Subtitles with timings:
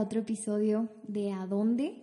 [0.00, 2.02] a otro episodio de ¿A dónde?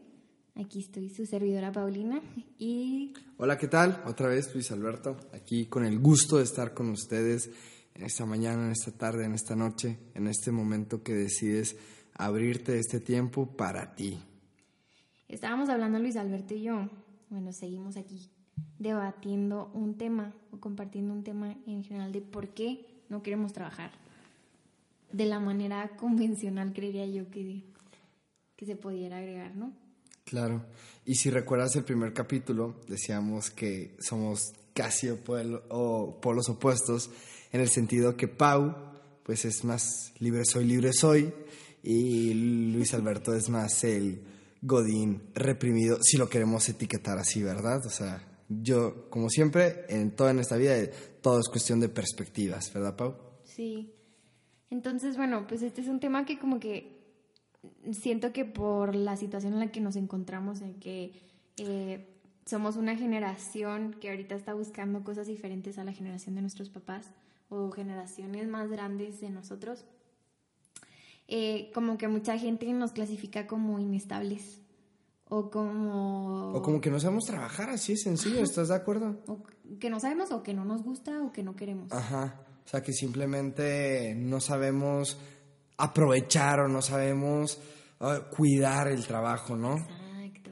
[0.54, 2.22] Aquí estoy, su servidora Paulina
[2.60, 3.14] y...
[3.38, 4.04] Hola, ¿qué tal?
[4.06, 7.50] Otra vez Luis Alberto, aquí con el gusto de estar con ustedes
[7.96, 11.76] en esta mañana, en esta tarde, en esta noche, en este momento que decides
[12.14, 14.20] abrirte este tiempo para ti.
[15.28, 16.88] Estábamos hablando Luis Alberto y yo,
[17.32, 18.30] bueno, seguimos aquí
[18.78, 23.90] debatiendo un tema o compartiendo un tema en general de por qué no queremos trabajar
[25.12, 27.64] de la manera convencional, creería yo que,
[28.58, 29.72] que se pudiera agregar, ¿no?
[30.26, 30.66] Claro.
[31.06, 37.10] Y si recuerdas el primer capítulo, decíamos que somos casi o polos opuestos,
[37.54, 38.76] en el sentido que Pau,
[39.24, 41.34] pues es más libre soy, libre soy,
[41.82, 42.34] y
[42.74, 44.22] Luis Alberto es más el
[44.62, 47.86] Godín reprimido, si lo queremos etiquetar así, ¿verdad?
[47.86, 50.76] O sea, yo, como siempre, en toda esta vida,
[51.22, 53.16] todo es cuestión de perspectivas, ¿verdad, Pau?
[53.44, 53.94] Sí.
[54.70, 56.97] Entonces, bueno, pues este es un tema que como que
[57.92, 61.14] siento que por la situación en la que nos encontramos, en que
[61.58, 62.08] eh,
[62.46, 67.12] somos una generación que ahorita está buscando cosas diferentes a la generación de nuestros papás
[67.50, 69.86] o generaciones más grandes de nosotros,
[71.28, 74.62] eh, como que mucha gente nos clasifica como inestables
[75.30, 76.54] o como...
[76.54, 79.20] O como que no sabemos trabajar, así es sencillo, ¿estás de acuerdo?
[79.28, 79.44] O
[79.80, 81.92] que no sabemos o que no nos gusta o que no queremos.
[81.92, 82.40] Ajá.
[82.66, 85.18] O sea, que simplemente no sabemos
[85.78, 87.60] aprovechar o no sabemos
[88.00, 89.78] ah, cuidar el trabajo, ¿no?
[89.78, 90.52] Exacto.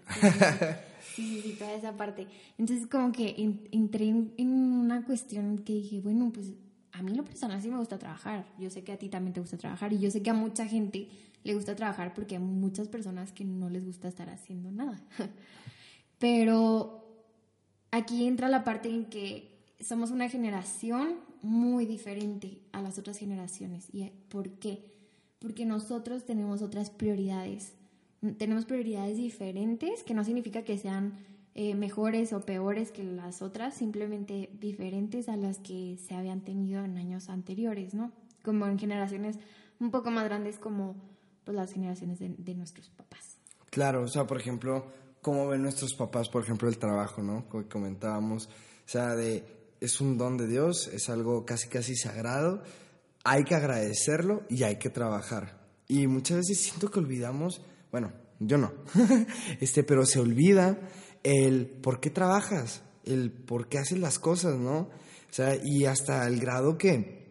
[1.16, 2.28] Sí, sí, toda esa parte.
[2.58, 3.36] Entonces, como que
[3.72, 6.54] entré en, una cuestión que dije, bueno, pues
[6.92, 8.46] a mí lo personal sí me gusta trabajar.
[8.60, 10.68] Yo sé que a ti también te gusta trabajar y yo sé que a mucha
[10.68, 11.08] gente
[11.44, 15.02] le gusta trabajar porque hay muchas personas que no les gusta estar haciendo nada.
[16.20, 17.06] Pero
[17.92, 23.88] aquí entra la parte en que somos una generación muy diferente a las otras generaciones.
[23.94, 24.95] ¿Y por qué?
[25.46, 27.74] Porque nosotros tenemos otras prioridades.
[28.40, 31.20] Tenemos prioridades diferentes, que no significa que sean
[31.54, 36.84] eh, mejores o peores que las otras, simplemente diferentes a las que se habían tenido
[36.84, 38.12] en años anteriores, ¿no?
[38.44, 39.38] Como en generaciones
[39.80, 40.96] un poco más grandes como
[41.44, 43.38] pues, las generaciones de, de nuestros papás.
[43.70, 44.88] Claro, o sea, por ejemplo,
[45.22, 47.48] cómo ven nuestros papás, por ejemplo, el trabajo, ¿no?
[47.50, 49.44] Como comentábamos, o sea, de
[49.80, 52.64] es un don de Dios, es algo casi casi sagrado,
[53.26, 55.60] hay que agradecerlo y hay que trabajar.
[55.88, 58.72] Y muchas veces siento que olvidamos, bueno, yo no,
[59.60, 60.80] este, pero se olvida
[61.24, 64.78] el por qué trabajas, el por qué haces las cosas, ¿no?
[64.78, 67.26] O sea, y hasta el grado que,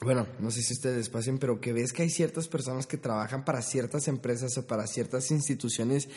[0.00, 3.44] bueno, no sé si ustedes pasen, pero que ves que hay ciertas personas que trabajan
[3.44, 6.08] para ciertas empresas o para ciertas instituciones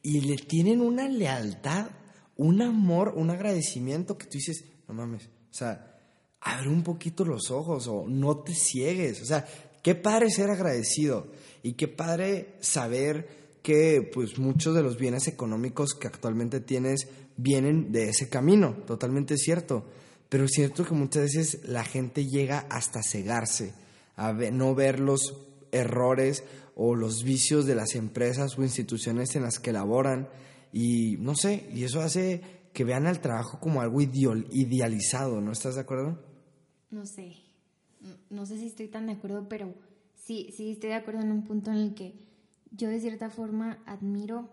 [0.00, 1.90] y le tienen una lealtad,
[2.36, 5.95] un amor, un agradecimiento que tú dices, no mames, o sea,
[6.40, 9.22] abre un poquito los ojos o no te ciegues.
[9.22, 9.46] O sea,
[9.82, 11.26] qué padre ser agradecido
[11.62, 17.90] y qué padre saber que pues muchos de los bienes económicos que actualmente tienes vienen
[17.90, 19.84] de ese camino, totalmente cierto.
[20.28, 23.74] Pero es cierto que muchas veces la gente llega hasta cegarse,
[24.16, 25.34] a no ver los
[25.72, 30.28] errores o los vicios de las empresas o instituciones en las que laboran
[30.72, 32.42] y no sé, y eso hace
[32.76, 36.22] que vean al trabajo como algo idealizado, ¿no estás de acuerdo?
[36.90, 37.36] No sé,
[38.28, 39.72] no sé si estoy tan de acuerdo, pero
[40.14, 42.12] sí, sí estoy de acuerdo en un punto en el que
[42.72, 44.50] yo de cierta forma admiro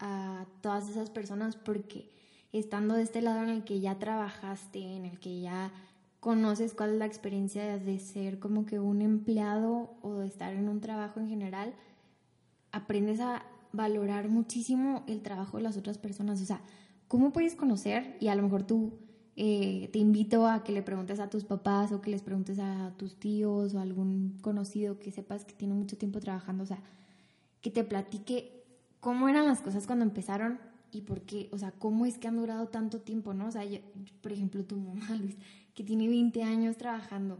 [0.00, 2.10] a todas esas personas porque
[2.52, 5.72] estando de este lado en el que ya trabajaste, en el que ya
[6.18, 10.68] conoces cuál es la experiencia de ser como que un empleado o de estar en
[10.68, 11.74] un trabajo en general,
[12.72, 16.42] aprendes a valorar muchísimo el trabajo de las otras personas.
[16.42, 16.60] O sea,
[17.12, 18.16] ¿cómo puedes conocer?
[18.20, 18.94] Y a lo mejor tú
[19.36, 22.94] eh, te invito a que le preguntes a tus papás o que les preguntes a
[22.96, 26.78] tus tíos o a algún conocido que sepas que tiene mucho tiempo trabajando, o sea,
[27.60, 28.64] que te platique
[29.00, 30.58] cómo eran las cosas cuando empezaron
[30.90, 33.48] y por qué, o sea, cómo es que han durado tanto tiempo, ¿no?
[33.48, 33.64] O sea,
[34.22, 35.36] por ejemplo, tu mamá, Luis,
[35.74, 37.38] que tiene 20 años trabajando.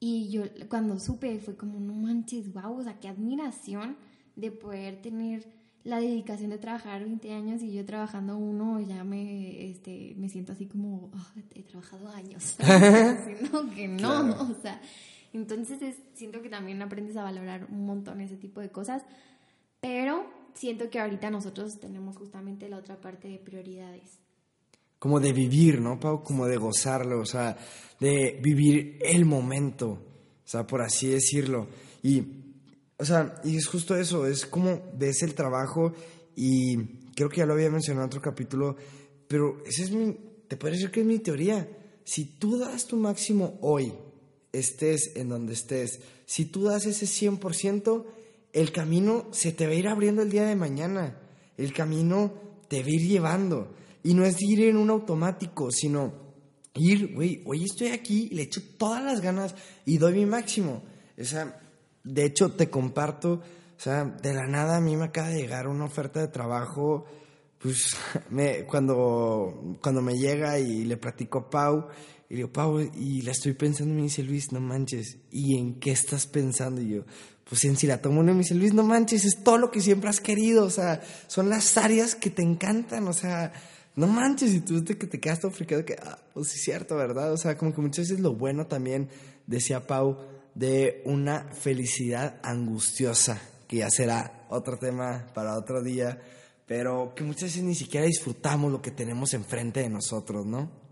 [0.00, 3.96] Y yo cuando supe fue como, no manches, wow, o sea, qué admiración
[4.36, 9.70] de poder tener la dedicación de trabajar 20 años y yo trabajando uno ya me,
[9.70, 12.56] este, me siento así como, ah, he trabajado años,
[13.52, 14.80] no, que no, o sea,
[15.32, 19.02] entonces siento que también aprendes a valorar un montón ese tipo de cosas,
[19.80, 24.18] pero siento que ahorita nosotros tenemos justamente la otra parte de prioridades.
[24.98, 26.24] Como de vivir, ¿no, Pau?
[26.24, 27.56] Como de gozarlo, o sea,
[28.00, 30.00] de vivir el momento, o
[30.44, 31.68] sea, por así decirlo.
[32.02, 32.47] Y
[32.98, 35.92] o sea, y es justo eso, es como ves el trabajo
[36.34, 36.76] y
[37.14, 38.76] creo que ya lo había mencionado en otro capítulo,
[39.28, 40.16] pero ese es mi,
[40.48, 41.68] te puede decir que es mi teoría.
[42.04, 43.92] Si tú das tu máximo hoy,
[44.52, 48.04] estés en donde estés, si tú das ese 100%,
[48.52, 51.20] el camino se te va a ir abriendo el día de mañana.
[51.56, 52.32] El camino
[52.68, 53.74] te va a ir llevando.
[54.02, 56.12] Y no es ir en un automático, sino
[56.74, 59.54] ir, güey, hoy estoy aquí, le echo todas las ganas
[59.84, 60.82] y doy mi máximo.
[61.18, 61.67] O sea,
[62.08, 65.68] de hecho, te comparto, o sea, de la nada a mí me acaba de llegar
[65.68, 67.04] una oferta de trabajo,
[67.58, 67.96] pues
[68.66, 71.88] cuando, cuando me llega y le platico a Pau,
[72.30, 75.78] y le digo, Pau, y la estoy pensando, me dice Luis, no manches, ¿y en
[75.78, 76.80] qué estás pensando?
[76.80, 77.04] Y yo,
[77.48, 80.08] pues en si la tomo me dice Luis, no manches, es todo lo que siempre
[80.08, 83.52] has querido, o sea, son las áreas que te encantan, o sea,
[83.96, 87.32] no manches, y tú que te quedas todo que, ah, pues sí cierto, ¿verdad?
[87.32, 89.08] O sea, como que muchas veces lo bueno también,
[89.46, 90.18] decía Pau,
[90.58, 96.20] de una felicidad angustiosa, que ya será otro tema para otro día,
[96.66, 100.88] pero que muchas veces ni siquiera disfrutamos lo que tenemos enfrente de nosotros, ¿no?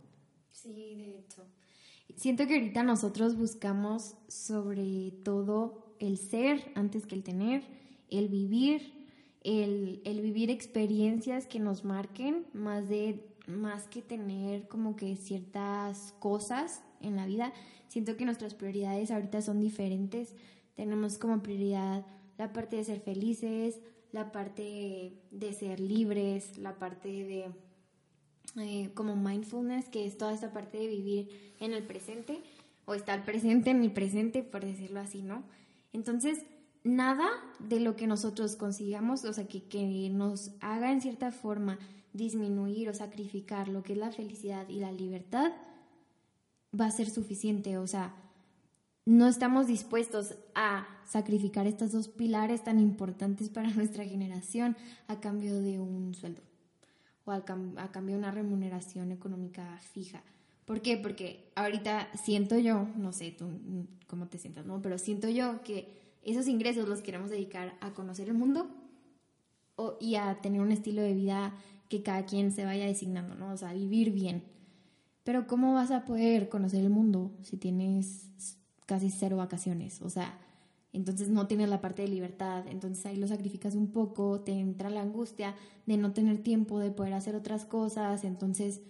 [2.16, 7.62] Siento que ahorita nosotros buscamos sobre todo el ser antes que el tener,
[8.08, 9.06] el vivir,
[9.42, 16.82] el, vivir experiencias que nos marquen, más, de, más que tener como que ciertas cosas
[17.00, 17.52] en la vida.
[17.88, 20.34] Siento que nuestras prioridades ahorita son diferentes.
[20.74, 22.04] Tenemos como prioridad
[22.38, 23.80] la parte de ser felices,
[24.12, 27.46] la parte de ser libres, la parte de
[28.58, 32.42] eh, como mindfulness, que es toda esta parte de vivir en el presente
[32.86, 35.44] o estar presente en el presente, por decirlo así, ¿no?
[35.92, 36.44] Entonces,
[36.84, 37.28] nada
[37.58, 41.78] de lo que nosotros consigamos, o sea, que, que nos haga en cierta forma
[42.12, 45.52] disminuir o sacrificar lo que es la felicidad y la libertad,
[46.78, 48.14] va a ser suficiente, o sea,
[49.06, 54.76] no estamos dispuestos a sacrificar estos dos pilares tan importantes para nuestra generación
[55.06, 56.42] a cambio de un sueldo
[57.24, 60.22] o a, cambio de una remuneración económica fija.
[60.64, 60.96] ¿Por qué?
[60.96, 63.46] Porque ahorita siento yo, no sé tú
[64.06, 64.80] cómo te sientas, ¿no?
[64.80, 65.88] Pero siento yo que
[66.22, 68.68] esos ingresos los queremos dedicar a conocer el mundo
[69.76, 71.54] o, y a tener un estilo de vida
[71.88, 73.52] que cada quien se vaya designando, ¿no?
[73.52, 74.42] O sea, vivir bien.
[75.26, 78.30] Pero ¿cómo vas a poder conocer el mundo si tienes
[78.86, 80.00] casi cero vacaciones?
[80.02, 80.38] O sea,
[80.92, 84.88] entonces no tienes la parte de libertad, entonces ahí lo sacrificas un poco, te entra
[84.88, 88.82] la angustia de no tener tiempo de poder hacer otras cosas, entonces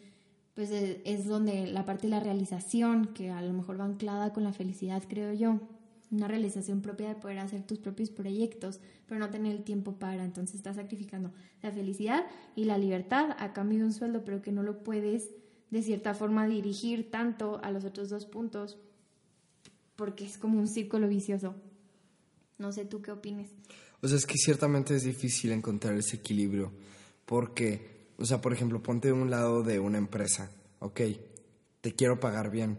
[0.53, 4.35] pues e, es donde la parte de la realización, que a lo mejor va anclada
[4.35, 5.61] con la felicidad, creo yo,
[6.11, 10.23] una realización propia de poder hacer tus propios proyectos, pero no tener el tiempo para,
[10.23, 11.33] entonces estás sacrificando
[11.63, 15.31] la felicidad y la libertad a cambio de un sueldo, pero que no lo puedes
[15.71, 18.79] de cierta forma dirigir tanto a los otros dos puntos,
[19.97, 21.55] porque es como un círculo vicioso.
[22.59, 23.51] No sé tú qué opines.
[24.01, 26.73] O sea, es que ciertamente es difícil encontrar ese equilibrio.
[27.25, 30.51] Porque, o sea, por ejemplo, ponte de un lado de una empresa.
[30.79, 31.01] Ok,
[31.81, 32.79] te quiero pagar bien.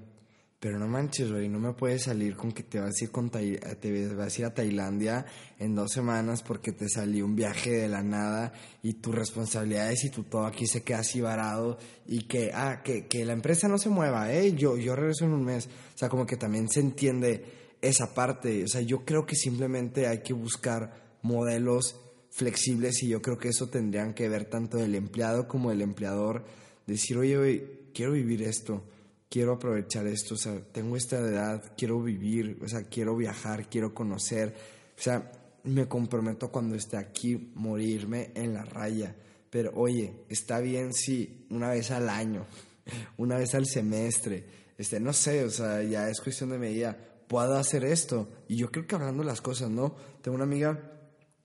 [0.60, 3.30] Pero no manches, güey, no me puedes salir con que te vas a ir con
[3.30, 5.24] te vas a ir a Tailandia
[5.60, 10.10] en dos semanas porque te salió un viaje de la nada y tus responsabilidades y
[10.10, 11.78] tu todo aquí se queda así varado
[12.08, 15.34] y que, ah, que, que la empresa no se mueva, eh, yo, yo regreso en
[15.34, 15.68] un mes.
[15.68, 17.46] O sea, como que también se entiende
[17.82, 18.64] esa parte.
[18.64, 22.00] O sea, yo creo que simplemente hay que buscar modelos
[22.32, 26.46] flexibles y yo creo que eso tendrían que ver tanto del empleado como del empleador.
[26.86, 28.84] Decir, oye, quiero vivir esto,
[29.30, 33.94] quiero aprovechar esto, o sea, tengo esta edad, quiero vivir, o sea, quiero viajar, quiero
[33.94, 34.56] conocer.
[34.98, 35.32] O sea,
[35.64, 39.16] me comprometo cuando esté aquí morirme en la raya.
[39.50, 42.46] Pero oye, está bien si una vez al año,
[43.18, 44.46] una vez al semestre,
[44.78, 48.30] este, no sé, o sea, ya es cuestión de medida pueda hacer esto.
[48.48, 49.96] Y yo creo que hablando las cosas, ¿no?
[50.22, 50.80] Tengo una amiga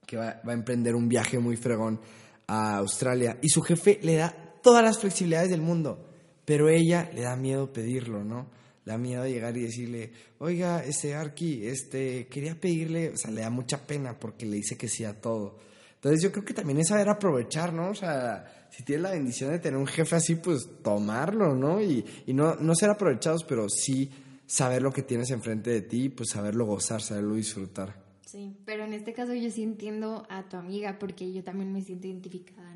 [0.05, 1.99] que va, a emprender un viaje muy fregón
[2.47, 6.12] a Australia y su jefe le da todas las flexibilidades del mundo,
[6.45, 8.49] pero ella le da miedo pedirlo, ¿no?
[8.85, 13.41] Le da miedo llegar y decirle, oiga, este Arki, este, quería pedirle, o sea, le
[13.41, 15.57] da mucha pena porque le dice que sí a todo.
[15.95, 17.91] Entonces yo creo que también es saber aprovechar, ¿no?
[17.91, 21.81] O sea, si tienes la bendición de tener un jefe así, pues tomarlo, ¿no?
[21.81, 24.11] Y, y no, no ser aprovechados, pero sí
[24.45, 28.03] saber lo que tienes enfrente de ti, pues saberlo gozar, saberlo disfrutar.
[28.25, 31.81] Sí, pero en este caso yo sí entiendo a tu amiga porque yo también me
[31.81, 32.72] siento identificada.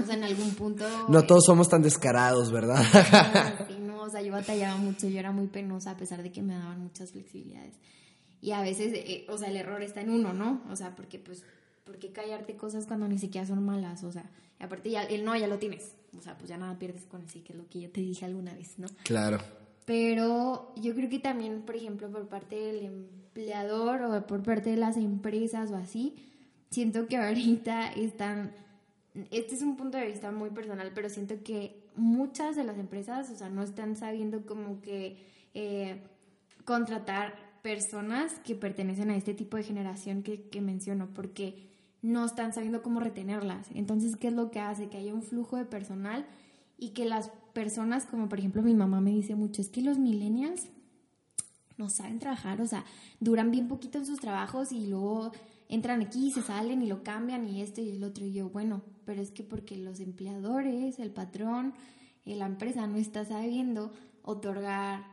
[0.00, 0.84] O sea, en algún punto...
[1.08, 2.82] no todos somos tan descarados, ¿verdad?
[3.68, 6.42] sí, no, o sea, yo batallaba mucho, yo era muy penosa a pesar de que
[6.42, 7.74] me daban muchas flexibilidades.
[8.40, 10.62] Y a veces, eh, o sea, el error está en uno, ¿no?
[10.70, 11.42] O sea, porque pues,
[11.84, 14.04] ¿por qué callarte cosas cuando ni siquiera son malas?
[14.04, 15.94] O sea, y aparte ya, el no ya lo tienes.
[16.16, 18.00] O sea, pues ya nada pierdes con el sí, que es lo que yo te
[18.00, 18.88] dije alguna vez, ¿no?
[19.04, 19.38] Claro.
[19.84, 24.76] Pero yo creo que también, por ejemplo, por parte del empleador o por parte de
[24.76, 26.16] las empresas o así,
[26.70, 28.52] siento que ahorita están,
[29.30, 33.30] este es un punto de vista muy personal, pero siento que muchas de las empresas,
[33.30, 35.16] o sea, no están sabiendo como que
[35.54, 36.02] eh,
[36.64, 41.66] contratar personas que pertenecen a este tipo de generación que, que menciono, porque
[42.02, 43.68] no están sabiendo cómo retenerlas.
[43.74, 44.88] Entonces, ¿qué es lo que hace?
[44.88, 46.26] Que haya un flujo de personal
[46.78, 49.98] y que las personas, como por ejemplo mi mamá me dice mucho, es que los
[49.98, 50.68] millennials
[51.78, 52.84] no saben trabajar, o sea,
[53.20, 55.32] duran bien poquito en sus trabajos y luego
[55.68, 58.24] entran aquí y se salen y lo cambian y esto y el otro.
[58.24, 61.72] Y yo, bueno, pero es que porque los empleadores, el patrón,
[62.26, 65.04] eh, la empresa no está sabiendo otorgar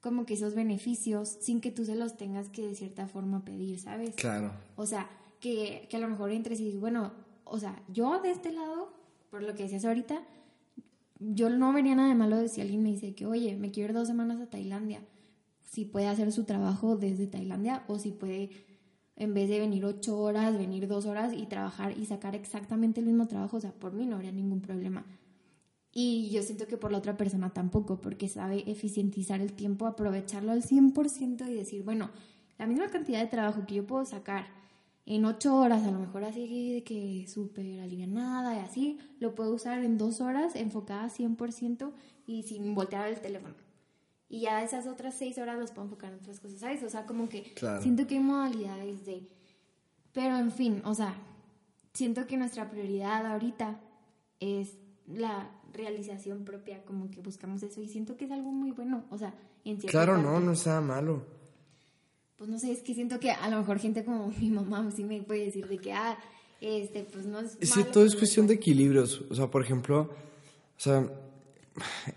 [0.00, 3.80] como que esos beneficios sin que tú se los tengas que de cierta forma pedir,
[3.80, 4.14] ¿sabes?
[4.14, 4.52] Claro.
[4.76, 7.12] O sea, que, que a lo mejor entres y dices, bueno,
[7.44, 8.92] o sea, yo de este lado,
[9.30, 10.22] por lo que decías ahorita,
[11.18, 13.90] yo no vería nada de malo de si alguien me dice que, oye, me quiero
[13.90, 15.00] ir dos semanas a Tailandia,
[15.64, 18.50] si puede hacer su trabajo desde Tailandia o si puede,
[19.18, 23.06] en vez de venir ocho horas, venir dos horas y trabajar y sacar exactamente el
[23.06, 25.04] mismo trabajo, o sea, por mí no habría ningún problema.
[25.92, 30.52] Y yo siento que por la otra persona tampoco, porque sabe eficientizar el tiempo, aprovecharlo
[30.52, 32.10] al 100% y decir, bueno,
[32.58, 34.46] la misma cantidad de trabajo que yo puedo sacar
[35.04, 39.52] en ocho horas, a lo mejor así de que súper alivianada y así, lo puedo
[39.52, 41.90] usar en dos horas enfocada 100%
[42.24, 43.54] y sin voltear el teléfono.
[44.28, 46.82] Y ya esas otras seis horas las puedo enfocar en otras cosas, ¿sabes?
[46.82, 49.26] O sea, como que siento que hay modalidades de...
[50.12, 51.16] Pero en fin, o sea,
[51.94, 53.80] siento que nuestra prioridad ahorita
[54.40, 59.04] es la realización propia, como que buscamos eso y siento que es algo muy bueno,
[59.10, 61.38] o sea, en cierta Claro, no, no está malo
[62.38, 65.04] pues no sé, es que siento que a lo mejor gente como mi mamá sí
[65.04, 66.16] me puede decir de que, ah,
[66.60, 67.58] este, pues no es...
[67.60, 69.22] Es que todo es cuestión de equilibrios.
[69.28, 71.10] O sea, por ejemplo, o sea,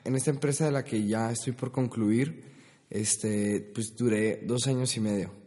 [0.04, 2.44] en esta empresa de la que ya estoy por concluir,
[2.90, 5.42] este, pues duré dos años y medio.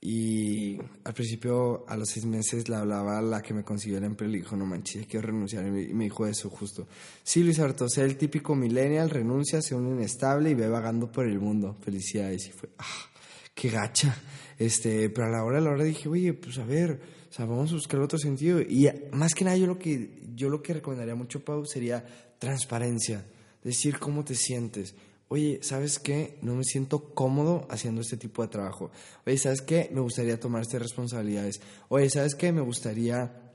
[0.00, 4.04] Y al principio, a los seis meses, le hablaba a la que me consiguió el
[4.04, 5.66] empleo y le dijo, no manches, quiero renunciar.
[5.66, 6.86] Y me dijo eso justo.
[7.24, 11.26] Sí, Luis Alberto, sea el típico millennial, renuncia, sea un inestable y ve vagando por
[11.26, 11.76] el mundo.
[11.80, 12.46] Felicidades.
[12.46, 13.10] Y fue, ah,
[13.54, 14.16] qué gacha.
[14.56, 17.44] Este, pero a la hora de la hora dije, oye, pues a ver, o sea,
[17.46, 18.60] vamos a buscar otro sentido.
[18.60, 22.04] Y más que nada, yo lo que, yo lo que recomendaría mucho, Pau, sería
[22.38, 23.24] transparencia.
[23.62, 24.94] Decir cómo te sientes.
[25.28, 26.38] Oye, ¿sabes qué?
[26.42, 28.90] No me siento cómodo haciendo este tipo de trabajo.
[29.26, 29.90] Oye, ¿sabes qué?
[29.92, 31.60] Me gustaría tomar estas responsabilidades.
[31.88, 32.50] Oye, ¿sabes qué?
[32.52, 33.52] Me gustaría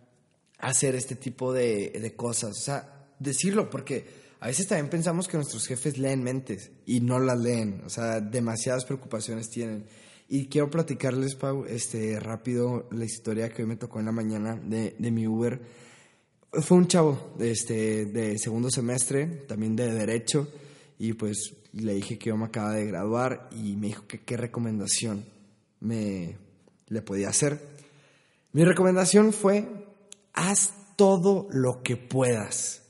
[0.60, 2.52] hacer este tipo de, de cosas.
[2.52, 4.06] O sea, decirlo, porque
[4.40, 8.20] a veces también pensamos que nuestros jefes leen mentes y no las leen, o sea,
[8.20, 9.86] demasiadas preocupaciones tienen.
[10.28, 14.56] Y quiero platicarles, Pau, este, rápido la historia que hoy me tocó en la mañana
[14.56, 15.62] de, de mi Uber.
[16.62, 20.48] Fue un chavo este, de segundo semestre, también de Derecho,
[21.00, 24.38] y pues le dije que yo me acaba de graduar y me dijo que qué
[24.38, 25.26] recomendación
[25.80, 26.38] me
[26.88, 27.60] le podía hacer.
[28.52, 29.68] Mi recomendación fue,
[30.34, 32.84] haz todo lo que puedas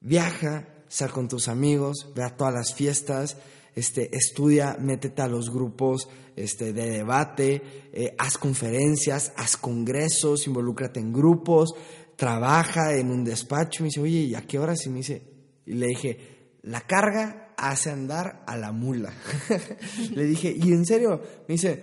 [0.00, 3.36] Viaja, sal con tus amigos, ve a todas las fiestas,
[3.74, 11.00] este, estudia, métete a los grupos este, de debate, eh, haz conferencias, haz congresos, involúcrate
[11.00, 11.74] en grupos,
[12.18, 13.84] trabaja en un despacho.
[13.84, 14.84] Me dice, oye, ¿y a qué horas?
[14.84, 15.22] Y me dice,
[15.64, 16.18] y le dije,
[16.62, 19.14] la carga hace andar a la mula.
[20.14, 21.82] le dije, y en serio, me dice,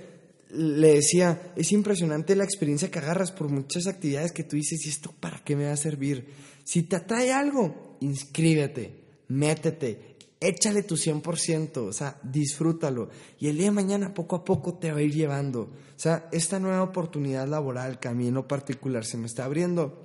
[0.52, 4.90] le decía, es impresionante la experiencia que agarras por muchas actividades que tú dices, ¿y
[4.90, 6.28] esto para qué me va a servir?
[6.66, 13.10] Si te atrae algo, inscríbete, métete, échale tu 100%, o sea, disfrútalo.
[13.40, 15.62] Y el día de mañana poco a poco te va a ir llevando.
[15.62, 18.10] O sea, esta nueva oportunidad laboral que
[18.48, 20.05] particular se me está abriendo,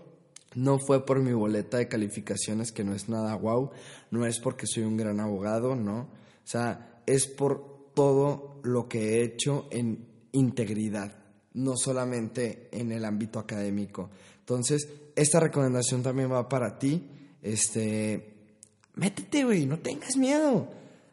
[0.54, 3.70] no fue por mi boleta de calificaciones, que no es nada guau,
[4.10, 6.00] no es porque soy un gran abogado, no.
[6.00, 11.12] O sea, es por todo lo que he hecho en integridad,
[11.54, 14.10] no solamente en el ámbito académico.
[14.40, 17.08] Entonces, esta recomendación también va para ti
[17.42, 18.34] este,
[18.94, 20.68] métete, güey, no tengas miedo.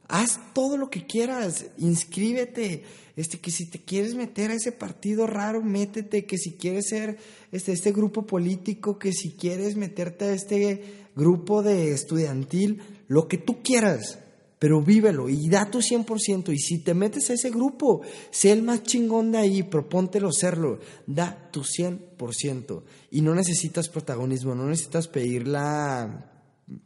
[0.08, 2.84] Haz todo lo que quieras, inscríbete.
[3.16, 6.26] Este, que si te quieres meter a ese partido raro, métete.
[6.26, 7.18] Que si quieres ser
[7.52, 13.38] este, este grupo político, que si quieres meterte a este grupo de estudiantil, lo que
[13.38, 14.20] tú quieras,
[14.60, 16.54] pero vívelo y da tu 100%.
[16.54, 20.80] Y si te metes a ese grupo, sé el más chingón de ahí, propóntelo serlo,
[21.06, 22.84] da tu 100%.
[23.12, 26.32] Y no necesitas protagonismo, no necesitas pedir la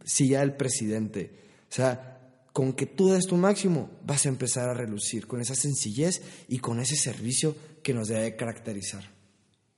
[0.04, 1.32] silla del presidente.
[1.70, 2.21] O sea,
[2.54, 6.60] con que tú des tu máximo, vas a empezar a relucir con esa sencillez y
[6.60, 9.04] con ese servicio que nos debe caracterizar.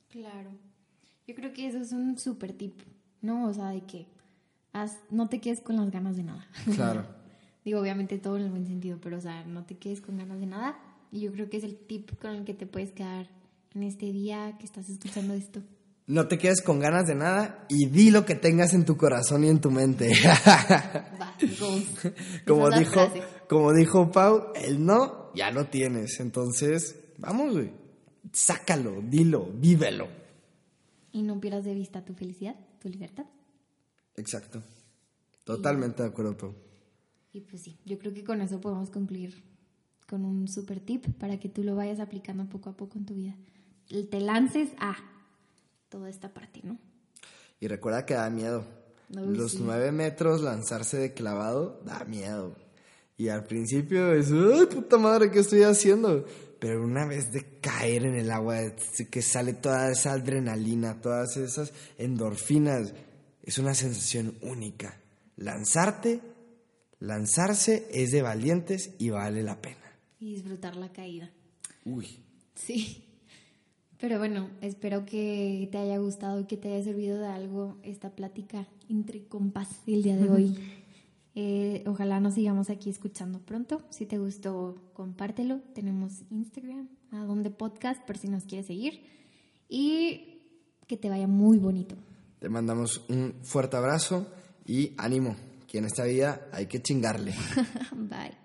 [0.09, 0.51] Claro.
[1.27, 2.81] Yo creo que eso es un súper tip,
[3.21, 3.47] ¿no?
[3.47, 4.07] O sea, de que
[5.11, 6.47] no te quedes con las ganas de nada.
[6.75, 7.05] Claro.
[7.63, 10.39] Digo, obviamente todo en el buen sentido, pero o sea, no te quedes con ganas
[10.39, 10.77] de nada.
[11.11, 13.29] Y yo creo que es el tip con el que te puedes quedar
[13.73, 15.61] en este día que estás escuchando esto.
[16.05, 19.45] No te quedes con ganas de nada y di lo que tengas en tu corazón
[19.45, 20.12] y en tu mente.
[22.48, 23.00] como dijo,
[23.48, 26.19] como dijo Pau, el no ya lo tienes.
[26.19, 27.72] Entonces, vamos, güey.
[28.31, 30.07] Sácalo, dilo, vívelo.
[31.12, 33.25] Y no pierdas de vista tu felicidad, tu libertad.
[34.15, 34.62] Exacto.
[35.45, 36.53] Totalmente de acuerdo, tú.
[37.31, 39.43] Y pues sí, yo creo que con eso podemos cumplir
[40.07, 43.15] con un super tip para que tú lo vayas aplicando poco a poco en tu
[43.15, 43.36] vida.
[44.10, 44.95] Te lances a
[45.93, 46.79] toda esta parte, ¿no?
[47.59, 48.65] Y recuerda que da miedo.
[49.09, 52.55] Los nueve metros lanzarse de clavado da miedo.
[53.15, 56.25] Y al principio es, ¡ay, puta madre, qué estoy haciendo!
[56.59, 58.57] Pero una vez de caer en el agua,
[59.12, 62.95] que sale toda esa adrenalina, todas esas endorfinas,
[63.43, 65.00] es una sensación única.
[65.35, 66.21] Lanzarte,
[67.00, 69.95] lanzarse es de valientes y vale la pena.
[70.19, 71.29] Y disfrutar la caída.
[71.85, 72.19] Uy.
[72.55, 73.12] Sí.
[74.03, 78.10] Pero bueno, espero que te haya gustado y que te haya servido de algo esta
[78.10, 80.57] plática entre compas el día de hoy.
[81.36, 83.81] Eh, ojalá nos sigamos aquí escuchando pronto.
[83.91, 85.62] Si te gustó, compártelo.
[85.74, 89.05] Tenemos Instagram, a donde podcast, por si nos quieres seguir.
[89.69, 90.41] Y
[90.86, 91.95] que te vaya muy bonito.
[92.39, 94.27] Te mandamos un fuerte abrazo
[94.65, 97.33] y ánimo, que en esta vida hay que chingarle.
[97.95, 98.42] Bye.